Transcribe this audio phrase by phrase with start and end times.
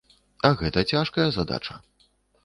[0.47, 1.77] А гэта цяжкая задача.